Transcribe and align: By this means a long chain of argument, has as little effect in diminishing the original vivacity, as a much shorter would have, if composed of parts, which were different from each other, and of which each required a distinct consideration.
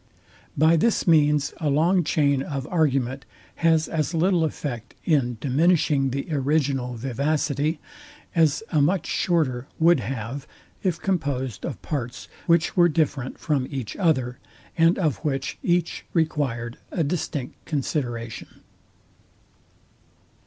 By 0.57 0.77
this 0.77 1.05
means 1.07 1.53
a 1.57 1.69
long 1.69 2.03
chain 2.03 2.41
of 2.41 2.65
argument, 2.71 3.23
has 3.57 3.87
as 3.87 4.15
little 4.15 4.43
effect 4.43 4.95
in 5.05 5.37
diminishing 5.39 6.09
the 6.09 6.27
original 6.33 6.95
vivacity, 6.95 7.79
as 8.33 8.63
a 8.71 8.81
much 8.81 9.05
shorter 9.05 9.67
would 9.77 9.99
have, 9.99 10.47
if 10.81 10.99
composed 10.99 11.65
of 11.67 11.79
parts, 11.83 12.27
which 12.47 12.75
were 12.75 12.89
different 12.89 13.37
from 13.37 13.67
each 13.69 13.95
other, 13.95 14.39
and 14.75 14.97
of 14.97 15.17
which 15.17 15.59
each 15.61 16.03
required 16.15 16.79
a 16.91 17.03
distinct 17.03 17.63
consideration. 17.65 18.61